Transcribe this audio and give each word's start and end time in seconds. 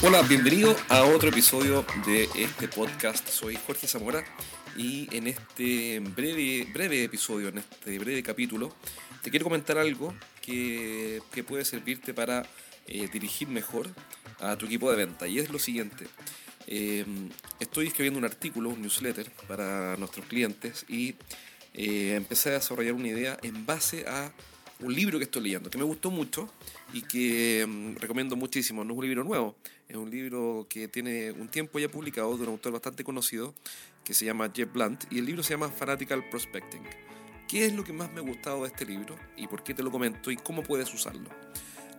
Hola, 0.00 0.22
bienvenido 0.22 0.76
a 0.88 1.02
otro 1.02 1.28
episodio 1.28 1.84
de 2.06 2.28
este 2.36 2.68
podcast. 2.68 3.28
Soy 3.28 3.58
Jorge 3.66 3.88
Zamora 3.88 4.24
y 4.76 5.08
en 5.14 5.26
este 5.26 5.98
breve, 5.98 6.68
breve 6.72 7.02
episodio, 7.02 7.48
en 7.48 7.58
este 7.58 7.98
breve 7.98 8.22
capítulo, 8.22 8.72
te 9.22 9.30
quiero 9.30 9.42
comentar 9.42 9.76
algo 9.76 10.14
que, 10.40 11.20
que 11.32 11.42
puede 11.42 11.64
servirte 11.64 12.14
para 12.14 12.44
eh, 12.86 13.08
dirigir 13.12 13.48
mejor 13.48 13.88
a 14.38 14.54
tu 14.56 14.66
equipo 14.66 14.88
de 14.88 14.98
venta. 14.98 15.26
Y 15.26 15.40
es 15.40 15.50
lo 15.50 15.58
siguiente. 15.58 16.06
Eh, 16.68 17.04
estoy 17.58 17.88
escribiendo 17.88 18.18
un 18.18 18.24
artículo, 18.24 18.70
un 18.70 18.80
newsletter 18.80 19.28
para 19.48 19.96
nuestros 19.96 20.26
clientes 20.26 20.86
y 20.88 21.16
eh, 21.74 22.14
empecé 22.14 22.50
a 22.50 22.52
desarrollar 22.52 22.92
una 22.92 23.08
idea 23.08 23.36
en 23.42 23.66
base 23.66 24.06
a 24.06 24.32
un 24.80 24.94
libro 24.94 25.18
que 25.18 25.24
estoy 25.24 25.42
leyendo, 25.42 25.70
que 25.70 25.78
me 25.78 25.84
gustó 25.84 26.10
mucho 26.10 26.48
y 26.92 27.02
que 27.02 27.66
mm, 27.66 27.96
recomiendo 27.96 28.36
muchísimo. 28.36 28.84
No 28.84 28.92
es 28.92 28.98
un 28.98 29.04
libro 29.04 29.24
nuevo, 29.24 29.56
es 29.88 29.96
un 29.96 30.10
libro 30.10 30.66
que 30.68 30.88
tiene 30.88 31.32
un 31.32 31.48
tiempo 31.48 31.78
ya 31.78 31.88
publicado 31.88 32.36
de 32.36 32.44
un 32.44 32.50
autor 32.50 32.72
bastante 32.72 33.04
conocido 33.04 33.54
que 34.04 34.14
se 34.14 34.24
llama 34.24 34.50
Jeff 34.54 34.72
Blunt 34.72 35.04
y 35.10 35.18
el 35.18 35.26
libro 35.26 35.42
se 35.42 35.54
llama 35.54 35.68
Fanatical 35.68 36.28
Prospecting. 36.30 36.82
¿Qué 37.48 37.66
es 37.66 37.72
lo 37.72 37.82
que 37.82 37.92
más 37.92 38.12
me 38.12 38.20
ha 38.20 38.22
gustado 38.22 38.62
de 38.62 38.68
este 38.68 38.84
libro 38.84 39.16
y 39.36 39.46
por 39.46 39.62
qué 39.62 39.74
te 39.74 39.82
lo 39.82 39.90
comento 39.90 40.30
y 40.30 40.36
cómo 40.36 40.62
puedes 40.62 40.92
usarlo? 40.92 41.30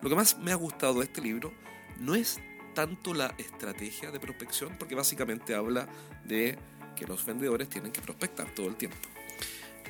Lo 0.01 0.09
que 0.09 0.15
más 0.15 0.37
me 0.37 0.51
ha 0.51 0.55
gustado 0.55 0.99
de 0.99 1.05
este 1.05 1.21
libro 1.21 1.51
no 1.99 2.15
es 2.15 2.39
tanto 2.73 3.13
la 3.13 3.33
estrategia 3.37 4.11
de 4.11 4.19
prospección, 4.19 4.75
porque 4.77 4.95
básicamente 4.95 5.55
habla 5.55 5.89
de 6.23 6.57
que 6.95 7.05
los 7.07 7.25
vendedores 7.25 7.67
tienen 7.67 7.91
que 7.91 7.99
prospectar 7.99 8.53
todo 8.53 8.67
el 8.67 8.75
tiempo. 8.75 8.97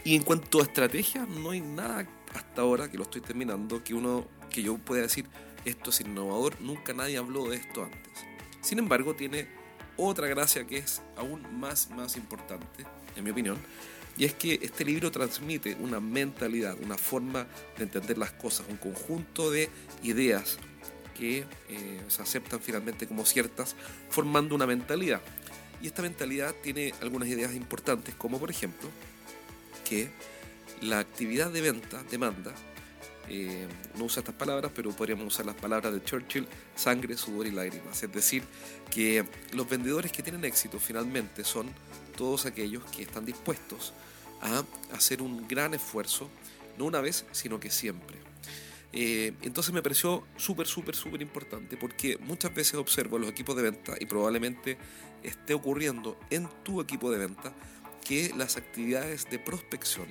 Y 0.04 0.16
en 0.16 0.24
cuanto 0.24 0.60
a 0.60 0.64
estrategia, 0.64 1.26
no 1.26 1.52
hay 1.52 1.62
nada 1.62 2.08
hasta 2.34 2.62
ahora 2.62 2.90
que 2.90 2.98
lo 2.98 3.04
estoy 3.04 3.22
terminando 3.22 3.84
que 3.84 3.94
uno 3.94 4.28
que 4.50 4.64
yo 4.64 4.78
pueda 4.78 5.04
decir 5.04 5.26
esto 5.66 5.90
es 5.90 6.02
innovador, 6.02 6.60
nunca 6.62 6.94
nadie 6.94 7.18
habló 7.18 7.50
de 7.50 7.58
esto 7.58 7.84
antes. 7.84 8.14
Sin 8.62 8.80
embargo, 8.80 9.16
tiene 9.16 9.48
otra 9.98 10.28
gracia 10.28 10.66
que 10.66 10.78
es 10.78 11.02
aún 11.18 11.60
más 11.60 11.90
más 11.92 12.16
importante, 12.16 12.86
en 13.16 13.24
mi 13.24 13.32
opinión, 13.32 13.58
y 14.20 14.26
es 14.26 14.34
que 14.34 14.60
este 14.62 14.84
libro 14.84 15.12
transmite 15.12 15.76
una 15.76 16.02
mentalidad, 16.02 16.78
una 16.82 16.98
forma 16.98 17.48
de 17.78 17.84
entender 17.84 18.18
las 18.18 18.32
cosas, 18.34 18.66
un 18.70 18.76
conjunto 18.76 19.50
de 19.50 19.70
ideas 20.04 20.58
que 21.18 21.46
eh, 21.70 22.02
se 22.10 22.22
aceptan 22.22 22.60
finalmente 22.60 23.08
como 23.08 23.26
ciertas, 23.26 23.78
formando 24.10 24.56
una 24.56 24.68
mentalidad. 24.68 25.22
Y 25.82 25.88
esta 25.88 26.02
mentalidad 26.02 26.54
tiene 26.62 26.94
algunas 27.02 27.30
ideas 27.30 27.54
importantes, 27.54 28.14
como 28.16 28.40
por 28.40 28.52
ejemplo 28.52 28.90
que 29.88 30.10
la 30.82 31.00
actividad 31.00 31.52
de 31.52 31.62
venta 31.62 32.04
demanda, 32.10 32.54
eh, 33.28 33.68
no 33.96 34.06
usa 34.06 34.22
estas 34.22 34.36
palabras, 34.36 34.72
pero 34.74 34.92
podríamos 34.92 35.28
usar 35.28 35.46
las 35.46 35.56
palabras 35.56 35.94
de 35.94 36.04
Churchill, 36.04 36.48
sangre, 36.76 37.16
sudor 37.16 37.46
y 37.48 37.52
lágrimas. 37.52 38.02
Es 38.02 38.12
decir, 38.12 38.44
que 38.92 39.26
los 39.54 39.70
vendedores 39.70 40.12
que 40.12 40.24
tienen 40.24 40.44
éxito 40.46 40.80
finalmente 40.80 41.44
son 41.44 41.70
todos 42.18 42.46
aquellos 42.46 42.84
que 42.86 43.04
están 43.04 43.26
dispuestos 43.26 43.94
a 44.42 44.64
hacer 44.94 45.22
un 45.22 45.48
gran 45.48 45.74
esfuerzo, 45.74 46.30
no 46.78 46.86
una 46.86 47.02
vez, 47.02 47.26
sino 47.32 47.60
que 47.60 47.70
siempre. 47.70 48.18
Eh, 48.92 49.34
entonces 49.44 49.72
me 49.74 49.84
pareció 49.84 50.26
súper, 50.36 50.66
súper, 50.66 50.96
súper 50.96 51.22
importante 51.22 51.78
porque 51.78 52.18
muchas 52.18 52.54
veces 52.56 52.74
observo 52.74 53.20
los 53.20 53.30
equipos 53.30 53.56
de 53.56 53.62
venta 53.62 53.96
y 54.00 54.08
probablemente 54.08 54.80
esté 55.22 55.54
ocurriendo 55.54 56.20
en 56.32 56.50
tu 56.64 56.82
equipo 56.82 57.12
de 57.12 57.20
venta 57.20 57.54
que 58.04 58.34
las 58.36 58.58
actividades 58.58 59.30
de 59.30 59.38
prospección, 59.38 60.08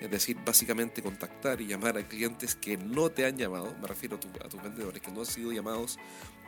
es 0.00 0.10
decir, 0.10 0.36
básicamente 0.44 1.02
contactar 1.02 1.60
y 1.60 1.66
llamar 1.66 1.96
a 1.96 2.06
clientes 2.06 2.54
que 2.54 2.76
no 2.76 3.10
te 3.10 3.24
han 3.24 3.36
llamado, 3.36 3.74
me 3.80 3.86
refiero 3.86 4.16
a, 4.16 4.48
tus 4.48 4.62
vendedores, 4.62 5.00
que 5.00 5.10
no 5.12 5.20
han 5.20 5.26
sido 5.26 5.52
llamados, 5.52 5.98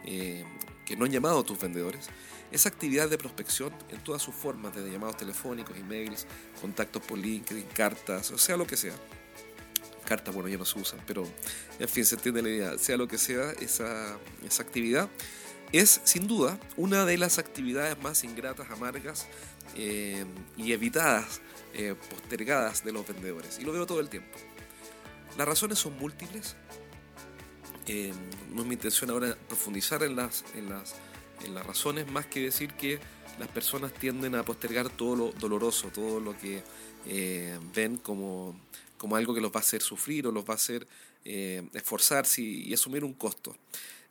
eh, 0.05 0.45
que 0.85 0.97
no 0.97 1.05
han 1.05 1.13
llamado 1.13 1.41
a 1.41 1.45
tus 1.45 1.61
vendedores, 1.61 2.09
esa 2.51 2.69
actividad 2.69 3.09
de 3.09 3.19
prospección 3.19 3.73
en 3.91 4.03
todas 4.03 4.23
sus 4.23 4.35
formas, 4.35 4.75
desde 4.75 4.91
llamados 4.91 5.17
telefónicos, 5.17 5.77
emails, 5.77 6.27
contactos 6.61 7.03
por 7.03 7.19
LinkedIn, 7.19 7.67
cartas, 7.75 8.31
o 8.31 8.39
sea 8.39 8.57
lo 8.57 8.67
que 8.67 8.77
sea. 8.77 8.95
Cartas, 10.05 10.35
bueno, 10.35 10.49
ya 10.51 10.59
no 10.59 10.67
se 10.67 10.79
usan, 10.79 11.01
pero 11.07 11.27
en 11.79 11.89
fin, 11.89 12.05
se 12.05 12.17
entiende 12.17 12.43
la 12.43 12.51
idea. 12.51 12.79
Sea 12.79 12.99
lo 12.99 13.09
que 13.09 13.17
sea, 13.17 13.53
esa, 13.53 14.19
esa 14.45 14.63
actividad 14.63 15.09
es 15.79 16.01
sin 16.05 16.29
duda 16.29 16.59
una 16.77 17.05
de 17.05 17.19
las 17.19 17.39
actividades 17.39 18.01
más 18.01 18.23
ingratas, 18.23 18.71
amargas 18.71 19.27
eh, 19.77 20.25
y 20.57 20.73
evitadas, 20.73 21.41
eh, 21.73 21.97
postergadas 22.11 22.85
de 22.85 22.93
los 22.93 23.07
vendedores. 23.07 23.59
Y 23.59 23.65
lo 23.65 23.73
veo 23.73 23.87
todo 23.87 24.01
el 24.01 24.09
tiempo. 24.09 24.39
Las 25.37 25.49
razones 25.49 25.79
son 25.79 25.99
múltiples. 25.99 26.55
Eh, 27.87 28.13
no 28.53 28.63
es 28.63 28.69
mi 28.69 28.75
intención 28.75 29.11
ahora 29.11 29.37
profundizar 29.49 30.03
en 30.05 30.17
las, 30.17 30.45
en, 30.55 30.71
las, 30.71 30.95
en 31.45 31.55
las 31.55 31.67
razones, 31.67 32.07
más 32.07 32.27
que 32.27 32.41
decir 32.41 32.75
que 32.75 33.01
las 33.39 33.49
personas 33.49 33.93
tienden 33.93 34.37
a 34.37 34.45
postergar 34.45 34.89
todo 34.91 35.17
lo 35.17 35.33
doloroso, 35.33 35.89
todo 35.89 36.21
lo 36.21 36.39
que 36.39 36.63
ven 37.75 37.97
como, 37.99 38.59
como 38.97 39.17
algo 39.17 39.35
que 39.35 39.41
los 39.41 39.51
va 39.51 39.57
a 39.57 39.61
hacer 39.61 39.83
sufrir 39.83 40.27
o 40.27 40.31
los 40.31 40.45
va 40.45 40.53
a 40.53 40.57
hacer 40.57 40.87
esforzarse 41.25 42.43
y, 42.43 42.69
y 42.69 42.75
asumir 42.75 43.03
un 43.03 43.13
costo. 43.13 43.57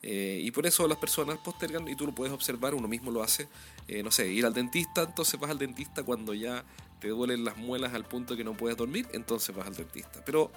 Eh, 0.06 0.42
y 0.44 0.52
por 0.52 0.68
eso 0.68 0.86
las 0.86 0.98
personas 0.98 1.38
postergan, 1.38 1.88
y 1.88 1.96
tú 1.96 2.06
lo 2.06 2.14
puedes 2.14 2.34
observar, 2.34 2.76
uno 2.76 2.90
mismo 2.90 3.10
lo 3.10 3.24
hace, 3.24 3.48
eh, 3.88 4.04
no 4.04 4.12
sé, 4.12 4.28
ir 4.28 4.46
al 4.46 4.54
dentista, 4.54 5.04
entonces 5.04 5.40
vas 5.40 5.50
al 5.50 5.58
dentista 5.58 6.04
cuando 6.04 6.34
ya 6.34 6.66
te 7.00 7.08
duelen 7.08 7.46
las 7.46 7.56
muelas 7.56 7.94
al 7.94 8.04
punto 8.04 8.36
que 8.36 8.44
no 8.44 8.56
puedes 8.56 8.76
dormir, 8.76 9.08
entonces 9.14 9.56
vas 9.56 9.66
al 9.66 9.76
dentista. 9.76 10.22
Pero 10.26 10.52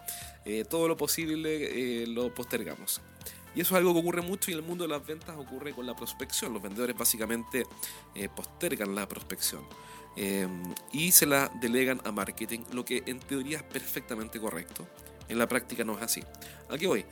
eh, 0.45 0.65
todo 0.69 0.89
lo 0.89 0.97
posible 0.97 2.07
lo 2.09 2.35
postergamos. 2.35 3.01
Y 3.55 3.61
eso 3.61 3.75
es 3.75 3.79
algo 3.79 3.95
que 3.95 4.01
ocurre 4.01 4.21
mucho 4.21 4.51
y 4.51 4.55
en 4.55 4.61
el 4.61 4.67
mundo 4.67 4.85
de 4.85 4.89
las 4.89 5.07
ventas 5.07 5.37
ocurre 5.39 5.73
con 5.73 5.87
la 5.87 5.95
prospección. 5.95 6.53
Los 6.53 6.63
vendedores 6.63 6.97
básicamente 6.97 7.65
postergan 8.35 8.95
la 8.95 9.09
prospección 9.09 9.65
y 10.93 11.11
se 11.11 11.25
la 11.25 11.51
delegan 11.61 12.01
a 12.05 12.13
marketing, 12.13 12.61
lo 12.73 12.85
que 12.85 13.03
en 13.07 13.19
teoría 13.19 13.59
es 13.59 13.63
perfectamente 13.63 14.39
correcto. 14.39 14.87
En 15.29 15.39
la 15.39 15.49
práctica 15.49 15.85
no 15.85 15.97
es 15.97 16.03
así. 16.03 16.23
¿A 16.69 16.79
qué 16.79 16.87
voy? 16.87 17.05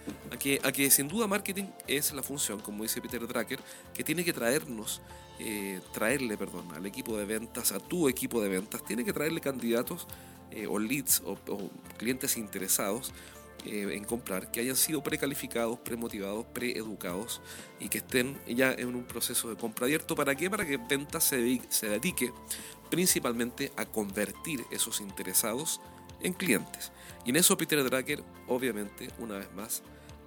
A 0.62 0.72
que, 0.72 0.90
sin 0.90 1.08
duda 1.08 1.26
marketing 1.26 1.64
es 1.86 2.12
la 2.12 2.22
función, 2.22 2.60
como 2.60 2.82
dice 2.82 3.00
Peter 3.00 3.26
Drucker, 3.26 3.58
que 3.92 4.04
tiene 4.04 4.24
que 4.24 4.32
traernos, 4.32 5.00
eh, 5.38 5.80
traerle, 5.92 6.36
perdón, 6.36 6.72
al 6.74 6.86
equipo 6.86 7.16
de 7.16 7.24
ventas, 7.24 7.72
a 7.72 7.80
tu 7.80 8.08
equipo 8.08 8.40
de 8.40 8.48
ventas, 8.48 8.84
tiene 8.84 9.04
que 9.04 9.12
traerle 9.12 9.40
candidatos 9.40 10.06
eh, 10.50 10.66
o 10.68 10.78
leads 10.78 11.22
o, 11.24 11.36
clientes 11.96 12.36
interesados 12.36 13.12
eh, 13.64 13.88
en 13.92 14.04
comprar, 14.04 14.50
que 14.52 14.60
hayan 14.60 14.76
sido 14.76 15.02
precalificados, 15.02 15.78
premotivados, 15.80 16.46
preeducados 16.46 17.40
y 17.80 17.88
que 17.88 17.98
estén 17.98 18.38
ya 18.46 18.72
en 18.72 18.94
un 18.94 19.04
proceso 19.04 19.48
de 19.48 19.56
compra 19.56 19.86
abierto. 19.86 20.14
¿Para 20.14 20.36
qué? 20.36 20.50
Para 20.50 20.64
que 20.64 20.76
ventas 20.76 21.24
se 21.24 21.60
se 21.68 21.88
dedique 21.88 22.32
principalmente 22.90 23.72
a 23.76 23.86
convertir 23.86 24.64
esos 24.70 25.00
interesados 25.00 25.80
en 26.24 26.32
clientes. 26.32 26.90
Y 27.24 27.30
en 27.30 27.36
eso 27.36 27.56
Peter 27.56 27.82
Drucker, 27.82 28.24
obviamente, 28.48 29.08
una 29.18 29.36
vez 29.38 29.52
más, 29.54 29.82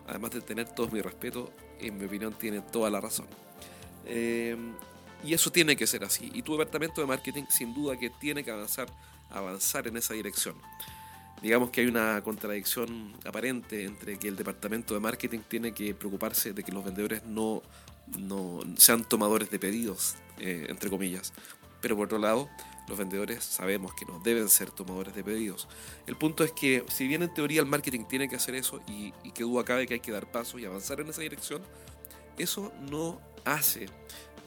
además 0.07 0.31
de 0.31 0.41
tener 0.41 0.69
todo 0.69 0.87
mi 0.87 1.01
respeto, 1.01 1.51
en 1.79 1.97
mi 1.97 2.05
opinión 2.05 2.33
tiene 2.33 2.61
toda 2.61 2.89
la 2.89 3.01
razón. 3.01 3.27
Eh, 4.05 4.55
y 5.23 5.33
eso 5.33 5.51
tiene 5.51 5.75
que 5.75 5.85
ser 5.87 6.03
así. 6.03 6.31
Y 6.33 6.41
tu 6.43 6.53
departamento 6.53 7.01
de 7.01 7.07
marketing 7.07 7.43
sin 7.49 7.73
duda 7.73 7.97
que 7.97 8.09
tiene 8.09 8.43
que 8.43 8.51
avanzar, 8.51 8.87
avanzar 9.29 9.87
en 9.87 9.97
esa 9.97 10.13
dirección. 10.13 10.55
Digamos 11.41 11.69
que 11.69 11.81
hay 11.81 11.87
una 11.87 12.21
contradicción 12.23 13.13
aparente 13.25 13.83
entre 13.83 14.17
que 14.17 14.27
el 14.27 14.35
departamento 14.35 14.93
de 14.93 14.99
marketing 14.99 15.39
tiene 15.47 15.71
que 15.71 15.93
preocuparse 15.93 16.53
de 16.53 16.63
que 16.63 16.71
los 16.71 16.83
vendedores 16.83 17.23
no, 17.25 17.61
no 18.17 18.61
sean 18.77 19.03
tomadores 19.03 19.51
de 19.51 19.59
pedidos, 19.59 20.15
eh, 20.39 20.65
entre 20.69 20.89
comillas. 20.89 21.33
Pero 21.79 21.95
por 21.95 22.05
otro 22.05 22.17
lado, 22.17 22.49
los 22.87 22.97
vendedores 22.97 23.43
sabemos 23.43 23.93
que 23.93 24.05
no 24.05 24.19
deben 24.19 24.49
ser 24.49 24.71
tomadores 24.71 25.13
de 25.13 25.23
pedidos. 25.23 25.67
El 26.05 26.15
punto 26.15 26.43
es 26.43 26.51
que, 26.51 26.85
si 26.87 27.07
bien 27.07 27.21
en 27.21 27.33
teoría 27.33 27.59
el 27.59 27.67
marketing 27.67 28.06
tiene 28.06 28.29
que 28.29 28.38
hacer 28.38 28.56
eso 28.56 28.81
y, 28.88 29.12
que 29.31 29.44
duda 29.44 29.63
cabe 29.63 29.85
que 29.88 29.95
hay 29.95 30.00
que 30.00 30.12
dar 30.12 30.31
pasos 30.31 30.59
y 30.62 30.65
avanzar 30.65 31.01
en 31.01 31.09
esa 31.09 31.21
dirección, 31.21 31.62
eso 32.38 32.71
no 32.89 33.21
hace 33.45 33.88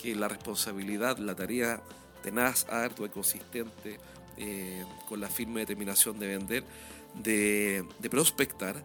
que 0.03 0.15
la 0.15 0.29
responsabilidad, 0.29 1.19
la 1.19 1.35
tarea 1.35 1.83
tenaz, 2.23 2.67
ardua, 2.69 3.11
consistente, 3.11 3.99
eh, 4.37 4.85
con 5.09 5.21
la 5.21 5.29
firme 5.29 5.61
determinación 5.61 6.19
de 6.19 6.27
vender, 6.27 6.65
de, 7.15 7.85
de 7.99 8.11
prospectar, 8.11 8.85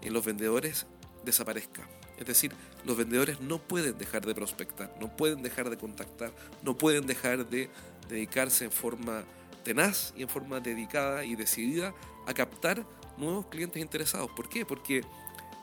en 0.00 0.12
los 0.12 0.24
vendedores 0.24 0.86
desaparezca. 1.24 1.88
Es 2.18 2.26
decir, 2.26 2.52
los 2.84 2.96
vendedores 2.96 3.40
no 3.40 3.58
pueden 3.58 3.98
dejar 3.98 4.24
de 4.24 4.34
prospectar, 4.34 4.94
no 5.00 5.16
pueden 5.16 5.42
dejar 5.42 5.70
de 5.70 5.76
contactar, 5.76 6.32
no 6.62 6.78
pueden 6.78 7.06
dejar 7.06 7.48
de 7.48 7.68
dedicarse 8.12 8.64
en 8.64 8.70
forma 8.70 9.24
tenaz 9.64 10.12
y 10.16 10.22
en 10.22 10.28
forma 10.28 10.60
dedicada 10.60 11.24
y 11.24 11.34
decidida 11.34 11.94
a 12.26 12.34
captar 12.34 12.84
nuevos 13.16 13.46
clientes 13.46 13.80
interesados. 13.80 14.30
¿Por 14.30 14.48
qué? 14.48 14.64
Porque 14.64 15.02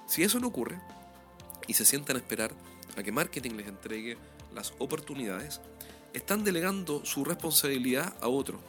si 0.08 0.24
eso 0.24 0.40
no 0.40 0.48
ocurre 0.48 0.80
y 1.68 1.74
se 1.74 1.86
sientan 1.86 2.16
a 2.16 2.20
esperar 2.20 2.52
a 2.98 3.04
que 3.04 3.12
marketing 3.12 3.52
les 3.52 3.68
entregue 3.68 4.18
las 4.54 4.74
oportunidades, 4.80 5.62
están 6.14 6.44
delegando 6.44 7.06
su 7.06 7.24
responsabilidad 7.24 8.16
a 8.22 8.28
otro. 8.28 8.60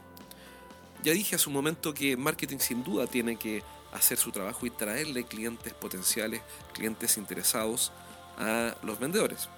Ya 1.02 1.12
dije 1.12 1.36
hace 1.36 1.48
un 1.48 1.54
momento 1.54 1.94
que 1.94 2.16
marketing 2.16 2.58
sin 2.58 2.84
duda 2.84 3.06
tiene 3.06 3.36
que 3.36 3.62
hacer 3.92 4.18
su 4.18 4.30
trabajo 4.30 4.66
y 4.66 4.70
traerle 4.70 5.24
clientes 5.24 5.72
potenciales, 5.72 6.42
clientes 6.74 7.16
interesados 7.16 7.92
a 8.38 8.76
los 8.82 8.98
vendedores. 8.98 9.48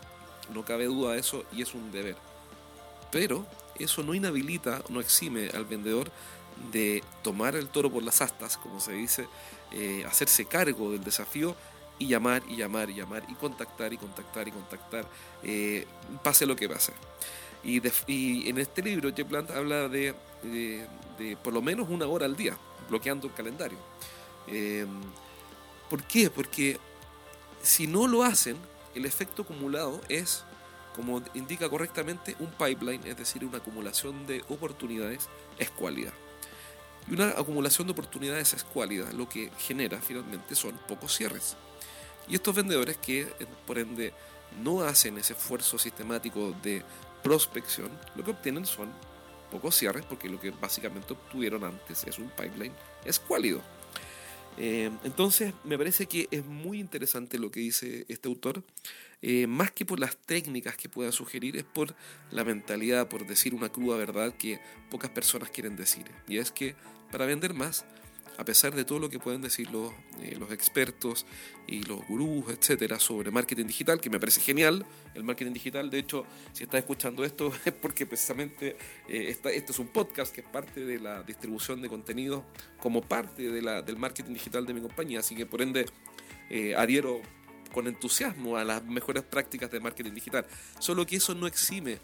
no 0.52 0.64
cabe 0.64 0.86
duda 0.86 1.12
de 1.12 1.20
eso 1.20 1.44
y 1.52 1.62
es 1.62 1.75
un 1.75 1.90
deber. 1.92 2.16
Pero 3.12 3.47
eso 3.79 4.03
no 4.03 4.14
inhabilita, 4.14 4.82
no 4.88 5.00
exime 5.00 5.50
al 5.55 5.64
vendedor 5.64 6.11
de 6.73 7.05
tomar 7.23 7.55
el 7.55 7.69
toro 7.69 7.91
por 7.91 8.03
las 8.03 8.20
astas, 8.20 8.56
como 8.56 8.81
se 8.81 8.93
dice, 8.93 9.29
eh, 9.73 10.05
hacerse 10.06 10.47
cargo 10.47 10.91
del 10.91 11.05
desafío 11.05 11.55
y 11.99 12.09
llamar 12.09 12.43
y 12.49 12.56
llamar 12.56 12.91
y 12.91 12.94
llamar 12.94 13.25
y 13.29 13.35
contactar 13.35 13.93
y 13.93 13.99
contactar 13.99 14.49
y 14.49 14.50
contactar, 14.50 15.06
eh, 15.44 15.87
pase 16.23 16.47
lo 16.47 16.56
que 16.56 16.69
pase. 16.69 16.93
Y, 17.64 18.49
en 18.49 18.59
este 18.59 18.82
libro, 18.82 19.12
Jeff 19.14 19.32
habla 19.55 19.88
de, 19.88 20.14
de, 20.43 21.37
por 21.44 21.53
lo 21.53 21.62
menos 21.62 21.88
una 21.88 22.06
hora 22.06 22.26
al 22.26 22.35
día, 22.35 22.56
bloqueando 22.88 23.29
el 23.29 23.35
calendario. 23.35 23.79
Eh, 24.49 24.85
¿Por 25.88 26.03
qué? 26.03 26.29
Porque 26.29 26.79
si 27.62 27.87
no 27.87 28.09
lo 28.09 28.25
hacen, 28.25 28.56
el 28.94 29.05
efecto 29.05 29.43
acumulado 29.43 30.00
es, 30.09 30.44
como 30.94 31.22
indica 31.34 31.68
correctamente, 31.68 32.36
un 32.38 32.50
pipeline, 32.50 33.06
es 33.06 33.16
decir, 33.16 33.44
una 33.44 33.58
acumulación 33.58 34.26
de 34.26 34.44
oportunidades 34.48 35.28
escuálida. 35.58 36.12
Y 37.08 37.14
una 37.14 37.30
acumulación 37.30 37.86
de 37.86 37.92
oportunidades 37.92 38.52
escuálida 38.52 39.12
lo 39.12 39.28
que 39.28 39.50
genera 39.58 40.00
finalmente 40.00 40.54
son 40.54 40.78
pocos 40.88 41.16
cierres. 41.16 41.56
Y 42.28 42.34
estos 42.34 42.54
vendedores 42.54 42.96
que, 42.98 43.26
por 43.66 43.78
ende, 43.78 44.12
no 44.62 44.82
hacen 44.82 45.18
ese 45.18 45.32
esfuerzo 45.32 45.78
sistemático 45.78 46.54
de 46.62 46.82
prospección, 47.22 47.90
lo 48.14 48.24
que 48.24 48.32
obtienen 48.32 48.66
son 48.66 48.92
pocos 49.50 49.76
cierres, 49.76 50.04
porque 50.04 50.28
lo 50.28 50.40
que 50.40 50.50
básicamente 50.50 51.12
obtuvieron 51.12 51.64
antes 51.64 52.04
es 52.04 52.18
un 52.18 52.28
pipeline 52.30 52.74
escuálido. 53.04 53.60
Eh, 54.58 54.90
entonces, 55.04 55.54
me 55.64 55.78
parece 55.78 56.06
que 56.06 56.28
es 56.31 56.44
muy 56.44 56.78
interesante 56.78 57.38
lo 57.38 57.50
que 57.50 57.60
dice 57.60 58.04
este 58.08 58.28
autor. 58.28 58.62
Eh, 59.22 59.46
más 59.46 59.70
que 59.70 59.84
por 59.84 60.00
las 60.00 60.16
técnicas 60.16 60.76
que 60.76 60.88
pueda 60.88 61.12
sugerir, 61.12 61.56
es 61.56 61.64
por 61.64 61.94
la 62.31 62.44
mentalidad, 62.44 63.08
por 63.08 63.26
decir 63.26 63.54
una 63.54 63.69
cruda 63.69 63.96
verdad 63.96 64.34
que 64.37 64.60
pocas 64.90 65.10
personas 65.10 65.50
quieren 65.50 65.76
decir. 65.76 66.04
Y 66.28 66.38
es 66.38 66.50
que 66.50 66.75
para 67.10 67.26
vender 67.26 67.54
más, 67.54 67.84
a 68.38 68.44
pesar 68.44 68.75
de 68.75 68.84
todo 68.84 68.99
lo 68.99 69.08
que 69.08 69.19
pueden 69.19 69.43
decir 69.43 69.70
los, 69.70 69.93
eh, 70.20 70.37
los 70.38 70.50
expertos 70.52 71.26
y 71.67 71.82
los 71.82 72.06
gurús, 72.06 72.46
etcétera, 72.49 72.99
sobre 72.99 73.31
marketing 73.31 73.67
digital, 73.67 74.00
que 74.00 74.11
me 74.11 74.19
parece 74.19 74.40
genial, 74.40 74.87
el 75.14 75.25
marketing 75.25 75.52
digital, 75.52 75.90
de 75.90 75.99
hecho, 75.99 76.25
si 76.52 76.64
estás 76.64 76.81
escuchando 76.81 77.25
esto 77.25 77.52
es 77.64 77.73
porque 77.73 78.06
precisamente 78.06 78.76
eh, 79.08 79.37
este 79.44 79.73
es 79.73 79.79
un 79.79 79.88
podcast 79.88 80.34
que 80.34 80.40
es 80.40 80.46
parte 80.46 80.84
de 80.84 80.99
la 80.99 81.23
distribución 81.23 81.82
de 81.82 81.88
contenido 81.88 82.44
como 82.79 83.02
parte 83.02 83.50
de 83.50 83.62
la, 83.62 83.82
del 83.82 83.96
marketing 83.96 84.32
digital 84.32 84.67
de 84.67 84.75
mi 84.75 84.81
compañía, 84.81 85.20
así 85.20 85.35
que 85.35 85.46
por 85.46 85.62
ende 85.62 85.87
eh, 86.50 86.75
adhiero 86.75 87.20
con 87.73 87.87
entusiasmo 87.87 88.56
a 88.56 88.64
las 88.64 88.85
mejores 88.85 89.23
prácticas 89.23 89.70
de 89.70 89.81
marketing 89.81 90.12
digital, 90.12 90.46
solo 90.78 91.06
que 91.06 91.17
eso 91.17 91.35
no 91.35 91.46
exime, 91.46 91.99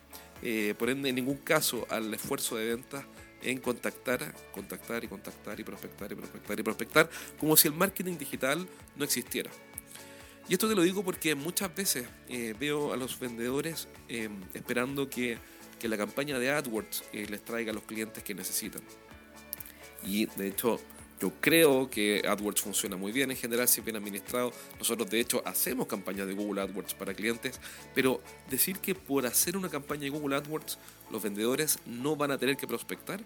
por 0.78 0.88
ende, 0.88 1.10
en 1.10 1.16
ningún 1.16 1.36
caso 1.36 1.86
al 1.90 2.14
esfuerzo 2.14 2.56
de 2.56 2.74
ventas 2.74 3.04
en 3.42 3.58
contactar, 3.60 4.34
contactar 4.52 5.04
y 5.04 5.08
contactar 5.08 5.60
y 5.60 5.64
prospectar 5.64 6.12
y 6.12 6.14
prospectar 6.14 6.60
y 6.60 6.62
prospectar, 6.62 7.10
como 7.38 7.56
si 7.56 7.68
el 7.68 7.74
marketing 7.74 8.18
digital 8.18 8.66
no 8.96 9.04
existiera. 9.04 9.50
Y 10.48 10.54
esto 10.54 10.68
te 10.68 10.74
lo 10.74 10.82
digo 10.82 11.04
porque 11.04 11.34
muchas 11.34 11.74
veces 11.74 12.06
eh, 12.28 12.54
veo 12.58 12.92
a 12.92 12.96
los 12.96 13.18
vendedores 13.18 13.86
em, 14.08 14.40
esperando 14.54 15.10
que, 15.10 15.38
que, 15.78 15.88
la 15.88 15.98
campaña 15.98 16.38
de 16.38 16.50
AdWords 16.50 17.04
eh, 17.12 17.26
les 17.28 17.44
traiga 17.44 17.70
a 17.70 17.74
los 17.74 17.84
clientes 17.84 18.22
que 18.24 18.34
necesitan. 18.34 18.82
Y 20.02 20.26
de 20.26 20.48
hecho, 20.48 20.80
yo 21.20 21.32
creo 21.40 21.90
que 21.90 22.22
AdWords 22.26 22.62
funciona 22.62 22.96
muy 22.96 23.12
bien 23.12 23.30
en 23.30 23.36
general, 23.36 23.66
si 23.68 23.80
bien 23.80 23.96
administrado. 23.96 24.52
Nosotros 24.78 25.10
de 25.10 25.20
hecho 25.20 25.42
hacemos 25.44 25.86
campañas 25.86 26.26
de 26.26 26.34
Google 26.34 26.60
AdWords 26.62 26.94
para 26.94 27.14
clientes, 27.14 27.60
pero 27.94 28.22
decir 28.50 28.78
que 28.78 28.94
por 28.94 29.26
hacer 29.26 29.56
una 29.56 29.68
campaña 29.68 30.02
de 30.02 30.10
Google 30.10 30.36
AdWords 30.36 30.78
los 31.10 31.22
vendedores 31.22 31.78
no 31.86 32.16
van 32.16 32.30
a 32.30 32.38
tener 32.38 32.56
que 32.56 32.66
prospectar 32.66 33.20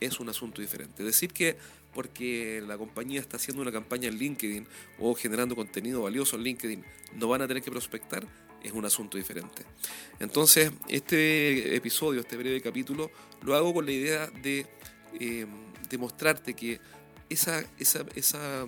es 0.00 0.20
un 0.20 0.28
asunto 0.28 0.60
diferente. 0.60 1.02
Decir 1.02 1.32
que 1.32 1.56
porque 1.94 2.62
la 2.66 2.76
compañía 2.76 3.20
está 3.20 3.38
haciendo 3.38 3.62
una 3.62 3.72
campaña 3.72 4.08
en 4.08 4.18
LinkedIn 4.18 4.66
o 4.98 5.14
generando 5.14 5.56
contenido 5.56 6.02
valioso 6.02 6.36
en 6.36 6.42
LinkedIn 6.42 6.84
no 7.14 7.28
van 7.28 7.42
a 7.42 7.48
tener 7.48 7.62
que 7.62 7.70
prospectar 7.70 8.26
es 8.62 8.72
un 8.72 8.84
asunto 8.84 9.16
diferente. 9.16 9.62
Entonces, 10.18 10.72
este 10.88 11.76
episodio, 11.76 12.20
este 12.20 12.36
breve 12.36 12.60
capítulo, 12.60 13.10
lo 13.42 13.54
hago 13.54 13.72
con 13.72 13.86
la 13.86 13.92
idea 13.92 14.26
de 14.26 14.66
eh, 15.20 15.46
demostrarte 15.88 16.54
que 16.54 16.80
esa, 17.28 17.64
esa, 17.78 18.04
esa, 18.14 18.66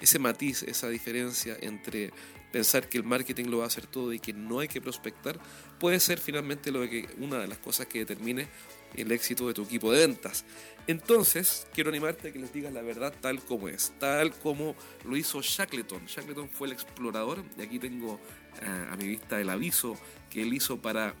ese 0.00 0.18
matiz, 0.18 0.62
esa 0.62 0.88
diferencia 0.88 1.56
entre 1.60 2.12
pensar 2.52 2.88
que 2.88 2.98
el 2.98 3.04
marketing 3.04 3.46
lo 3.46 3.58
va 3.58 3.64
a 3.64 3.66
hacer 3.66 3.86
todo 3.86 4.12
y 4.12 4.18
que 4.18 4.32
no 4.32 4.60
hay 4.60 4.68
que 4.68 4.80
prospectar, 4.80 5.38
puede 5.78 6.00
ser 6.00 6.18
finalmente 6.18 6.70
lo 6.70 6.88
que, 6.88 7.08
una 7.18 7.38
de 7.38 7.46
las 7.46 7.58
cosas 7.58 7.86
que 7.86 7.98
determine 7.98 8.48
el 8.94 9.12
éxito 9.12 9.46
de 9.48 9.54
tu 9.54 9.64
equipo 9.64 9.92
de 9.92 10.06
ventas. 10.06 10.44
Entonces, 10.86 11.66
quiero 11.74 11.90
animarte 11.90 12.28
a 12.28 12.32
que 12.32 12.38
les 12.38 12.52
digas 12.52 12.72
la 12.72 12.80
verdad 12.80 13.12
tal 13.20 13.42
como 13.42 13.68
es, 13.68 13.92
tal 13.98 14.32
como 14.32 14.74
lo 15.04 15.16
hizo 15.16 15.42
Shackleton. 15.42 16.06
Shackleton 16.06 16.48
fue 16.48 16.68
el 16.68 16.72
explorador, 16.72 17.44
y 17.58 17.62
aquí 17.62 17.78
tengo 17.78 18.20
eh, 18.62 18.88
a 18.90 18.96
mi 18.96 19.08
vista 19.08 19.40
el 19.40 19.50
aviso 19.50 19.98
que 20.30 20.42
él 20.42 20.54
hizo 20.54 20.80
para 20.80 21.14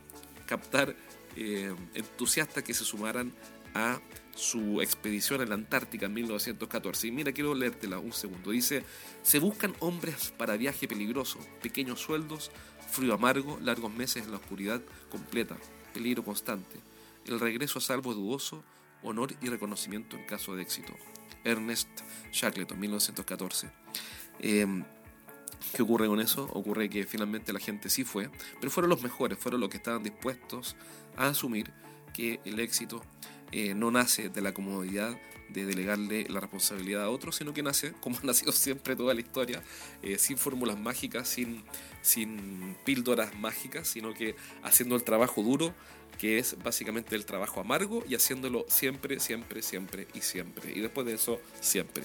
captar 0.46 0.96
eh, 1.36 1.74
entusiastas 1.94 2.62
que 2.62 2.72
se 2.72 2.84
sumaran 2.84 3.32
a 3.74 4.00
su 4.36 4.80
expedición 4.82 5.40
a 5.40 5.46
la 5.46 5.54
Antártica 5.54 6.06
en 6.06 6.14
1914. 6.14 7.08
Y 7.08 7.10
mira, 7.10 7.32
quiero 7.32 7.54
leértela 7.54 7.98
un 7.98 8.12
segundo. 8.12 8.50
Dice, 8.50 8.84
se 9.22 9.38
buscan 9.38 9.74
hombres 9.80 10.32
para 10.36 10.56
viaje 10.56 10.86
peligroso, 10.86 11.38
pequeños 11.62 12.00
sueldos, 12.00 12.50
frío 12.90 13.14
amargo, 13.14 13.58
largos 13.62 13.92
meses 13.92 14.24
en 14.24 14.30
la 14.30 14.36
oscuridad 14.36 14.80
completa, 15.10 15.56
peligro 15.92 16.24
constante. 16.24 16.76
El 17.24 17.40
regreso 17.40 17.78
a 17.78 17.82
salvo 17.82 18.14
dudoso, 18.14 18.62
honor 19.02 19.34
y 19.40 19.48
reconocimiento 19.48 20.16
en 20.16 20.26
caso 20.26 20.54
de 20.54 20.62
éxito. 20.62 20.92
Ernest 21.42 21.88
Shackleton, 22.32 22.78
1914. 22.78 23.70
Em, 24.38 24.84
¿Qué 25.74 25.82
ocurre 25.82 26.06
con 26.06 26.20
eso? 26.20 26.48
Ocurre 26.52 26.88
que 26.88 27.04
finalmente 27.04 27.52
la 27.52 27.58
gente 27.58 27.90
sí 27.90 28.04
fue, 28.04 28.30
pero 28.60 28.70
fueron 28.70 28.90
los 28.90 29.02
mejores, 29.02 29.38
fueron 29.38 29.60
los 29.60 29.70
que 29.70 29.78
estaban 29.78 30.02
dispuestos 30.02 30.76
a 31.16 31.28
asumir 31.28 31.72
que 32.12 32.40
el 32.44 32.60
éxito 32.60 33.02
eh, 33.56 33.74
no 33.74 33.90
nace 33.90 34.28
de 34.28 34.42
la 34.42 34.52
comodidad 34.52 35.18
de 35.48 35.64
delegarle 35.64 36.26
la 36.28 36.40
responsabilidad 36.40 37.04
a 37.04 37.08
otros, 37.08 37.36
sino 37.36 37.54
que 37.54 37.62
nace, 37.62 37.92
como 38.02 38.18
ha 38.18 38.22
nacido 38.22 38.52
siempre 38.52 38.94
toda 38.94 39.14
la 39.14 39.20
historia, 39.20 39.62
eh, 40.02 40.18
sin 40.18 40.36
fórmulas 40.36 40.78
mágicas, 40.78 41.26
sin, 41.26 41.64
sin 42.02 42.76
píldoras 42.84 43.34
mágicas, 43.34 43.88
sino 43.88 44.12
que 44.12 44.36
haciendo 44.62 44.94
el 44.94 45.04
trabajo 45.04 45.42
duro, 45.42 45.72
que 46.18 46.38
es 46.38 46.54
básicamente 46.62 47.16
el 47.16 47.24
trabajo 47.24 47.58
amargo, 47.58 48.04
y 48.06 48.14
haciéndolo 48.14 48.66
siempre, 48.68 49.20
siempre, 49.20 49.62
siempre 49.62 50.06
y 50.12 50.20
siempre. 50.20 50.72
Y 50.74 50.80
después 50.80 51.06
de 51.06 51.14
eso, 51.14 51.40
siempre. 51.58 52.04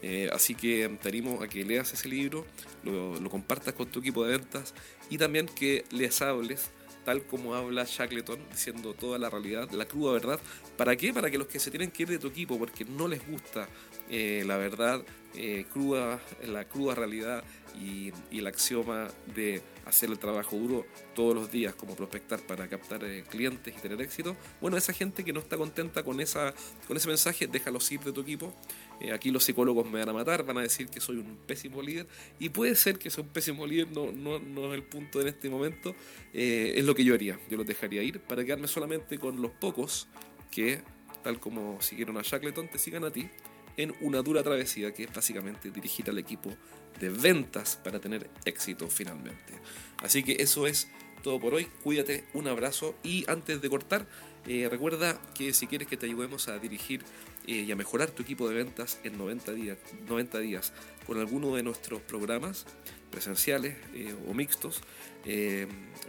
Eh, 0.00 0.30
así 0.32 0.54
que 0.54 0.88
te 1.02 1.08
animo 1.08 1.42
a 1.42 1.48
que 1.48 1.64
leas 1.64 1.92
ese 1.92 2.08
libro, 2.08 2.46
lo, 2.84 3.18
lo 3.18 3.30
compartas 3.30 3.74
con 3.74 3.88
tu 3.88 3.98
equipo 3.98 4.24
de 4.24 4.38
ventas 4.38 4.74
y 5.10 5.18
también 5.18 5.46
que 5.46 5.84
les 5.90 6.22
hables 6.22 6.70
tal 7.04 7.22
como 7.24 7.54
habla 7.54 7.84
Shackleton, 7.84 8.40
diciendo 8.50 8.94
toda 8.94 9.18
la 9.18 9.30
realidad, 9.30 9.70
la 9.70 9.86
cruda 9.86 10.12
verdad. 10.12 10.40
¿Para 10.76 10.96
qué? 10.96 11.12
Para 11.12 11.30
que 11.30 11.38
los 11.38 11.46
que 11.46 11.58
se 11.58 11.70
tienen 11.70 11.90
que 11.90 12.04
ir 12.04 12.08
de 12.08 12.18
tu 12.18 12.28
equipo 12.28 12.58
porque 12.58 12.84
no 12.84 13.08
les 13.08 13.26
gusta 13.26 13.68
eh, 14.10 14.44
la 14.46 14.58
verdad 14.58 15.02
eh, 15.34 15.64
cruda, 15.72 16.20
la 16.46 16.64
cruda 16.64 16.94
realidad 16.94 17.42
y, 17.80 18.12
el 18.30 18.46
axioma 18.46 19.08
de 19.34 19.62
hacer 19.84 20.10
el 20.10 20.18
trabajo 20.18 20.56
duro 20.56 20.86
todos 21.14 21.34
los 21.34 21.50
días, 21.50 21.74
como 21.74 21.96
prospectar 21.96 22.40
para 22.40 22.68
captar 22.68 23.02
eh, 23.04 23.24
clientes 23.28 23.74
y 23.76 23.80
tener 23.80 24.00
éxito. 24.00 24.36
Bueno, 24.60 24.76
esa 24.76 24.92
gente 24.92 25.24
que 25.24 25.32
no 25.32 25.40
está 25.40 25.56
contenta 25.56 26.02
con, 26.02 26.20
esa, 26.20 26.54
con 26.86 26.96
ese 26.96 27.08
mensaje, 27.08 27.46
déjalos 27.46 27.90
ir 27.90 28.00
de 28.00 28.12
tu 28.12 28.20
equipo. 28.20 28.54
Eh, 29.00 29.12
aquí 29.12 29.30
los 29.30 29.44
psicólogos 29.44 29.90
me 29.90 29.98
van 29.98 30.08
a 30.08 30.12
matar, 30.12 30.44
van 30.44 30.58
a 30.58 30.62
decir 30.62 30.88
que 30.88 31.00
soy 31.00 31.16
un 31.16 31.36
pésimo 31.46 31.82
líder. 31.82 32.06
Y 32.38 32.50
puede 32.50 32.74
ser 32.74 32.98
que 32.98 33.10
soy 33.10 33.24
un 33.24 33.30
pésimo 33.30 33.66
líder, 33.66 33.88
no, 33.90 34.12
no, 34.12 34.38
no 34.38 34.68
es 34.68 34.74
el 34.74 34.82
punto 34.82 35.20
en 35.20 35.28
este 35.28 35.50
momento. 35.50 35.94
Eh, 36.32 36.74
es 36.76 36.84
lo 36.84 36.94
que 36.94 37.04
yo 37.04 37.14
haría. 37.14 37.38
Yo 37.50 37.56
los 37.56 37.66
dejaría 37.66 38.02
ir 38.02 38.20
para 38.20 38.44
quedarme 38.44 38.68
solamente 38.68 39.18
con 39.18 39.40
los 39.42 39.50
pocos 39.50 40.08
que, 40.50 40.80
tal 41.22 41.40
como 41.40 41.80
siguieron 41.82 42.16
a 42.16 42.22
Shackleton, 42.22 42.68
te 42.68 42.78
sigan 42.78 43.04
a 43.04 43.10
ti 43.10 43.28
en 43.76 43.94
una 44.00 44.22
dura 44.22 44.42
travesía 44.42 44.92
que 44.92 45.04
es 45.04 45.12
básicamente 45.12 45.70
dirigir 45.70 46.08
al 46.08 46.18
equipo 46.18 46.54
de 47.00 47.08
ventas 47.08 47.78
para 47.82 47.98
tener 47.98 48.30
éxito 48.44 48.88
finalmente. 48.88 49.54
Así 50.02 50.22
que 50.22 50.36
eso 50.40 50.66
es 50.66 50.88
todo 51.22 51.40
por 51.40 51.54
hoy. 51.54 51.66
Cuídate, 51.82 52.24
un 52.34 52.46
abrazo 52.46 52.94
y 53.02 53.24
antes 53.28 53.60
de 53.60 53.68
cortar, 53.68 54.06
Eh, 54.46 54.68
recuerda 54.70 55.18
que 55.34 55.54
si 55.54 55.66
quieres 55.66 55.88
que 55.88 55.96
te 55.96 56.06
ayudemos 56.06 56.48
a 56.48 56.58
dirigir 56.58 57.02
eh, 57.46 57.64
y 57.66 57.72
a 57.72 57.76
mejorar 57.76 58.10
tu 58.10 58.22
equipo 58.22 58.48
de 58.48 58.54
ventas 58.54 59.00
en 59.02 59.16
90 59.16 59.52
días, 59.52 59.78
90 60.06 60.38
días 60.40 60.72
con 61.06 61.18
alguno 61.18 61.54
de 61.56 61.62
nuestros 61.62 62.02
programas 62.02 62.66
presenciales 63.10 63.76
eh, 63.94 64.14
o 64.28 64.34
mixtos, 64.34 64.82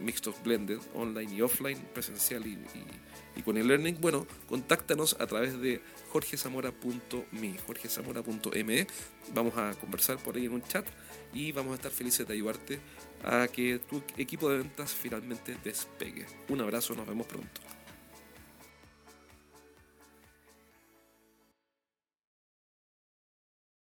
mixtos 0.01 0.35
blended, 0.43 0.79
online 0.93 1.33
y 1.33 1.41
offline, 1.41 1.77
presencial 1.93 2.45
y, 2.45 3.41
con 3.43 3.57
el 3.57 3.67
learning, 3.67 3.99
bueno, 4.01 4.25
contáctanos 4.47 5.15
a 5.19 5.27
través 5.27 5.59
de 5.59 5.81
jorgezamora.me, 6.09 7.57
jorgezamora.me. 7.59 8.87
Vamos 9.33 9.57
a 9.57 9.73
conversar 9.75 10.17
por 10.17 10.35
ahí 10.35 10.45
en 10.45 10.53
un 10.53 10.63
chat 10.63 10.85
y 11.33 11.51
vamos 11.51 11.73
a 11.73 11.75
estar 11.75 11.91
felices 11.91 12.27
de 12.27 12.33
ayudarte 12.33 12.79
a 13.23 13.47
que 13.47 13.79
tu 13.79 14.01
equipo 14.17 14.49
de 14.49 14.59
ventas 14.59 14.93
finalmente 14.93 15.55
despegue. 15.63 16.25
Un 16.49 16.61
abrazo, 16.61 16.95
nos 16.95 17.05
vemos 17.05 17.27
pronto. 17.27 17.61